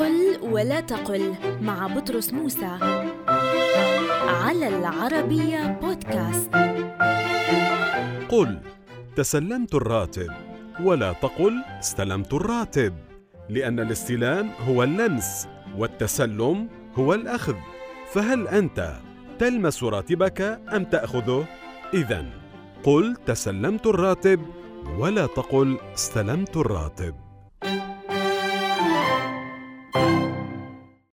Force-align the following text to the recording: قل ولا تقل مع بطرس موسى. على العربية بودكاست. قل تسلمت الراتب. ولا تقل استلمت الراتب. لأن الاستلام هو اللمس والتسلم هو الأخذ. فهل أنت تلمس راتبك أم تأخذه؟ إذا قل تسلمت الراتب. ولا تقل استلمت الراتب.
قل 0.00 0.38
ولا 0.42 0.80
تقل 0.80 1.34
مع 1.62 1.86
بطرس 1.86 2.32
موسى. 2.32 2.78
على 4.28 4.68
العربية 4.68 5.78
بودكاست. 5.82 6.50
قل 8.28 8.60
تسلمت 9.16 9.74
الراتب. 9.74 10.28
ولا 10.82 11.12
تقل 11.12 11.62
استلمت 11.80 12.34
الراتب. 12.34 12.94
لأن 13.48 13.80
الاستلام 13.80 14.50
هو 14.68 14.82
اللمس 14.82 15.48
والتسلم 15.78 16.68
هو 16.94 17.14
الأخذ. 17.14 17.56
فهل 18.12 18.48
أنت 18.48 18.96
تلمس 19.38 19.84
راتبك 19.84 20.60
أم 20.74 20.84
تأخذه؟ 20.84 21.44
إذا 21.94 22.24
قل 22.84 23.16
تسلمت 23.26 23.86
الراتب. 23.86 24.40
ولا 24.98 25.26
تقل 25.26 25.78
استلمت 25.94 26.56
الراتب. 26.56 27.29